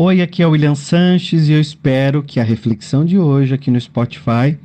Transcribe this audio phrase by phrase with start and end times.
[0.00, 3.68] Oi, aqui é o William Sanches e eu espero que a reflexão de hoje aqui
[3.68, 4.56] no Spotify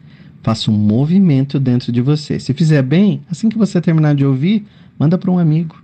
[0.44, 2.40] faça um movimento dentro de você.
[2.40, 4.64] Se fizer bem, assim que você terminar de ouvir,
[4.96, 5.76] manda para um amigo.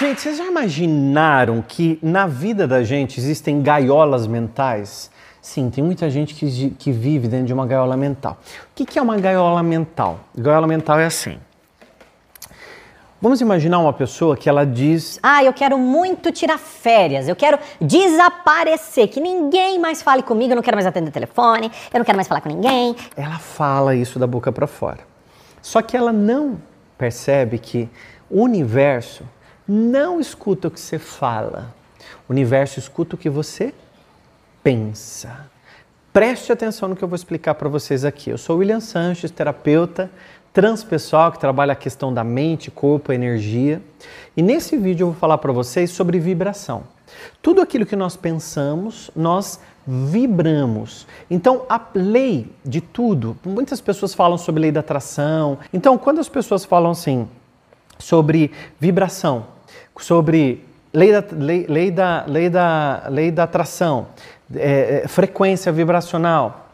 [0.00, 5.10] Gente, vocês já imaginaram que na vida da gente existem gaiolas mentais?
[5.42, 8.40] Sim, tem muita gente que, que vive dentro de uma gaiola mental.
[8.72, 10.26] O que, que é uma gaiola mental?
[10.34, 11.36] Gaiola mental é assim.
[13.20, 17.58] Vamos imaginar uma pessoa que ela diz: Ah, eu quero muito tirar férias, eu quero
[17.80, 22.16] desaparecer, que ninguém mais fale comigo, eu não quero mais atender telefone, eu não quero
[22.16, 22.94] mais falar com ninguém.
[23.16, 25.00] Ela fala isso da boca para fora.
[25.60, 26.62] Só que ela não
[26.96, 27.90] percebe que
[28.30, 29.24] o universo
[29.66, 31.74] não escuta o que você fala,
[32.28, 33.74] o universo escuta o que você
[34.62, 35.50] pensa.
[36.12, 38.30] Preste atenção no que eu vou explicar para vocês aqui.
[38.30, 40.08] Eu sou William Sanches, terapeuta
[40.58, 43.80] transpessoal que trabalha a questão da mente, corpo, energia.
[44.36, 46.82] E nesse vídeo eu vou falar para vocês sobre vibração.
[47.40, 51.06] Tudo aquilo que nós pensamos, nós vibramos.
[51.30, 55.58] Então, a lei de tudo, muitas pessoas falam sobre lei da atração.
[55.72, 57.28] Então, quando as pessoas falam assim
[57.96, 59.46] sobre vibração,
[59.96, 64.08] sobre lei da, lei, lei da, lei da, lei da atração,
[64.52, 66.67] é, é, frequência vibracional,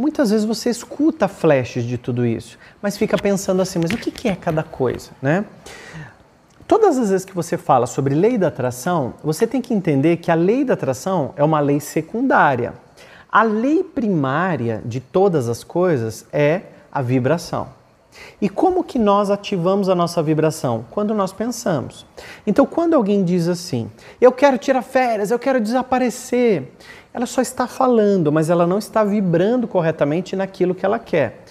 [0.00, 4.30] Muitas vezes você escuta flashes de tudo isso, mas fica pensando assim, mas o que
[4.30, 5.44] é cada coisa, né?
[6.66, 10.30] Todas as vezes que você fala sobre lei da atração, você tem que entender que
[10.30, 12.72] a lei da atração é uma lei secundária.
[13.30, 17.68] A lei primária de todas as coisas é a vibração.
[18.40, 20.84] E como que nós ativamos a nossa vibração?
[20.90, 22.06] Quando nós pensamos.
[22.46, 26.72] Então, quando alguém diz assim, eu quero tirar férias, eu quero desaparecer,
[27.12, 31.42] ela só está falando, mas ela não está vibrando corretamente naquilo que ela quer.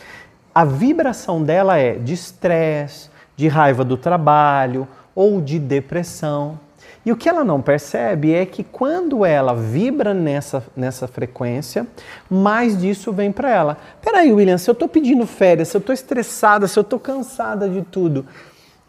[0.54, 6.60] A vibração dela é de estresse, de raiva do trabalho ou de depressão.
[7.06, 11.88] E o que ela não percebe é que quando ela vibra nessa, nessa frequência,
[12.30, 13.78] mais disso vem para ela.
[14.02, 17.70] Peraí, William, se eu estou pedindo férias, se eu estou estressada, se eu estou cansada
[17.70, 18.26] de tudo,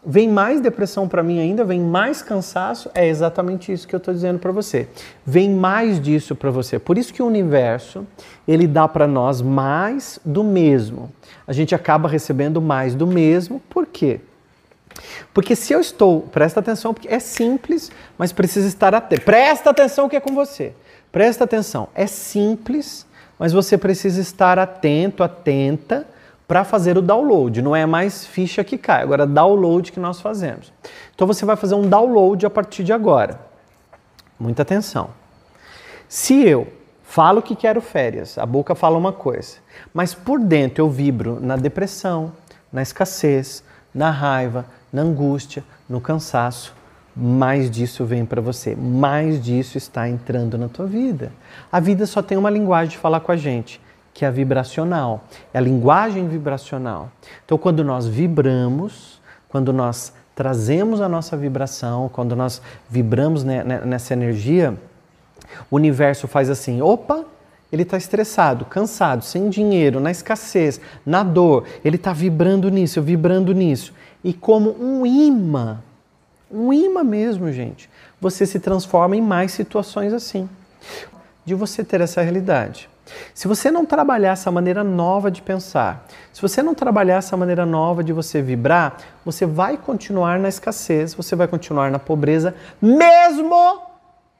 [0.05, 4.13] vem mais depressão para mim ainda, vem mais cansaço, é exatamente isso que eu estou
[4.13, 4.87] dizendo para você.
[5.25, 6.79] Vem mais disso para você.
[6.79, 8.05] Por isso que o universo,
[8.47, 11.11] ele dá para nós mais do mesmo.
[11.47, 14.19] A gente acaba recebendo mais do mesmo, por quê?
[15.33, 19.23] Porque se eu estou, presta atenção, porque é simples, mas precisa estar atento.
[19.23, 20.73] Presta atenção que é com você.
[21.11, 21.87] Presta atenção.
[21.95, 23.05] É simples,
[23.37, 26.07] mas você precisa estar atento, atenta
[26.47, 27.61] para fazer o download.
[27.61, 30.73] Não é mais ficha que cai, agora é download que nós fazemos.
[31.15, 33.39] Então você vai fazer um download a partir de agora.
[34.37, 35.11] Muita atenção.
[36.09, 36.67] Se eu
[37.03, 39.59] falo que quero férias, a boca fala uma coisa,
[39.93, 42.33] mas por dentro eu vibro na depressão,
[42.71, 43.63] na escassez,
[43.93, 46.73] na raiva, na angústia, no cansaço,
[47.15, 51.31] mais disso vem para você, mais disso está entrando na tua vida.
[51.71, 53.81] A vida só tem uma linguagem de falar com a gente
[54.13, 57.09] que é a vibracional, é a linguagem vibracional.
[57.45, 64.77] Então, quando nós vibramos, quando nós trazemos a nossa vibração, quando nós vibramos nessa energia,
[65.69, 67.25] o universo faz assim: opa,
[67.71, 73.53] ele está estressado, cansado, sem dinheiro, na escassez, na dor, ele está vibrando nisso, vibrando
[73.53, 73.93] nisso.
[74.23, 75.81] E como um imã,
[76.51, 77.89] um imã mesmo, gente,
[78.19, 80.49] você se transforma em mais situações assim.
[81.43, 82.89] De você ter essa realidade.
[83.33, 87.65] Se você não trabalhar essa maneira nova de pensar, se você não trabalhar essa maneira
[87.65, 93.81] nova de você vibrar, você vai continuar na escassez, você vai continuar na pobreza, mesmo,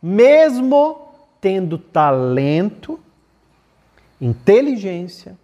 [0.02, 1.09] mesmo
[1.40, 3.00] tendo talento,
[4.20, 5.36] inteligência,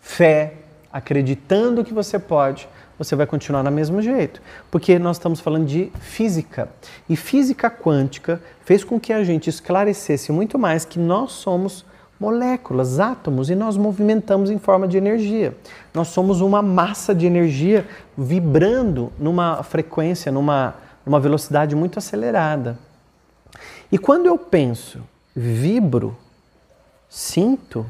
[0.00, 0.54] fé,
[0.96, 2.66] acreditando que você pode,
[2.98, 4.40] você vai continuar no mesmo jeito.
[4.70, 6.70] Porque nós estamos falando de física.
[7.06, 11.84] E física quântica fez com que a gente esclarecesse muito mais que nós somos
[12.18, 15.54] moléculas, átomos, e nós movimentamos em forma de energia.
[15.92, 17.86] Nós somos uma massa de energia
[18.16, 22.78] vibrando numa frequência, numa, numa velocidade muito acelerada.
[23.92, 25.02] E quando eu penso,
[25.34, 26.16] vibro,
[27.06, 27.84] sinto,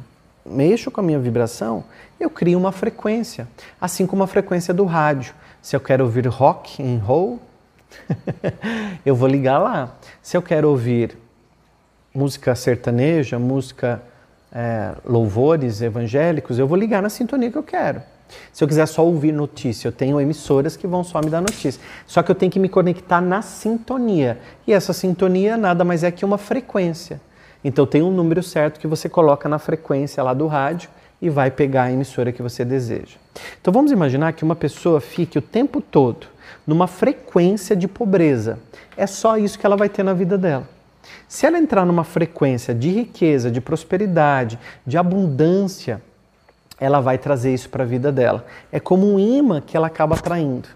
[0.48, 1.84] mexo com a minha vibração,
[2.18, 3.46] eu crio uma frequência,
[3.80, 5.34] assim como a frequência do rádio.
[5.60, 7.40] Se eu quero ouvir rock and roll,
[9.04, 9.96] eu vou ligar lá.
[10.22, 11.16] Se eu quero ouvir
[12.14, 14.02] música sertaneja, música
[14.52, 18.02] é, louvores evangélicos, eu vou ligar na sintonia que eu quero.
[18.52, 21.80] Se eu quiser só ouvir notícia, eu tenho emissoras que vão só me dar notícia.
[22.06, 24.38] Só que eu tenho que me conectar na sintonia.
[24.66, 27.20] E essa sintonia nada mais é que uma frequência.
[27.66, 30.88] Então tem um número certo que você coloca na frequência lá do rádio
[31.20, 33.16] e vai pegar a emissora que você deseja.
[33.60, 36.28] Então vamos imaginar que uma pessoa fique o tempo todo
[36.64, 38.60] numa frequência de pobreza.
[38.96, 40.68] É só isso que ela vai ter na vida dela.
[41.26, 46.00] Se ela entrar numa frequência de riqueza, de prosperidade, de abundância,
[46.78, 48.46] ela vai trazer isso para a vida dela.
[48.70, 50.68] É como um imã que ela acaba atraindo.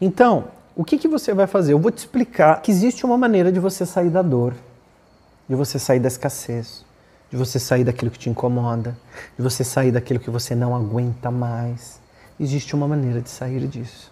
[0.00, 1.72] Então, o que, que você vai fazer?
[1.72, 4.54] Eu vou te explicar que existe uma maneira de você sair da dor,
[5.48, 6.84] de você sair da escassez,
[7.30, 8.96] de você sair daquilo que te incomoda,
[9.36, 12.00] de você sair daquilo que você não aguenta mais.
[12.38, 14.10] Existe uma maneira de sair disso.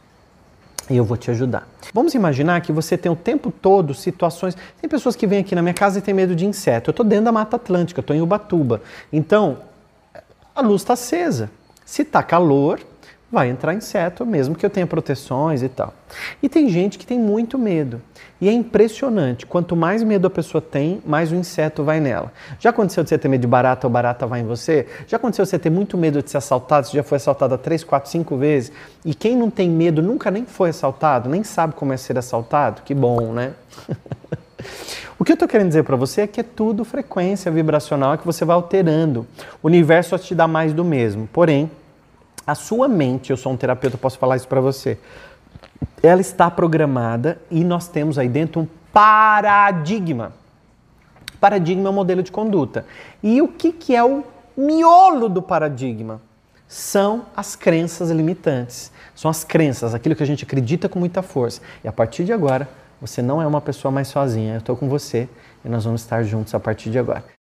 [0.88, 1.68] E eu vou te ajudar.
[1.94, 4.56] Vamos imaginar que você tem o tempo todo situações.
[4.80, 6.90] Tem pessoas que vêm aqui na minha casa e têm medo de inseto.
[6.90, 8.82] Eu estou dentro da Mata Atlântica, estou em Ubatuba.
[9.12, 9.58] Então,
[10.54, 11.50] a luz está acesa.
[11.84, 12.80] Se está calor,
[13.30, 15.94] vai entrar inseto, mesmo que eu tenha proteções e tal.
[16.42, 18.02] E tem gente que tem muito medo.
[18.40, 22.32] E é impressionante, quanto mais medo a pessoa tem, mais o inseto vai nela.
[22.58, 24.86] Já aconteceu de você ter medo de barata ou barata vai em você?
[25.06, 26.86] Já aconteceu de você ter muito medo de ser assaltado?
[26.86, 28.72] Você já foi assaltado três, quatro, cinco vezes?
[29.04, 32.82] E quem não tem medo nunca nem foi assaltado, nem sabe como é ser assaltado?
[32.82, 33.52] Que bom, né?
[35.18, 38.24] O que eu estou querendo dizer para você é que é tudo frequência vibracional que
[38.24, 39.26] você vai alterando.
[39.62, 41.28] O universo te dá mais do mesmo.
[41.30, 41.70] Porém,
[42.46, 44.98] a sua mente, eu sou um terapeuta, posso falar isso para você,
[46.02, 50.32] ela está programada e nós temos aí dentro um paradigma.
[51.40, 52.84] Paradigma é um modelo de conduta.
[53.22, 54.24] E o que, que é o
[54.56, 56.20] miolo do paradigma?
[56.68, 58.92] São as crenças limitantes.
[59.14, 61.60] São as crenças, aquilo que a gente acredita com muita força.
[61.82, 62.68] E a partir de agora,
[63.00, 64.54] você não é uma pessoa mais sozinha.
[64.54, 65.28] Eu estou com você
[65.64, 67.24] e nós vamos estar juntos a partir de agora.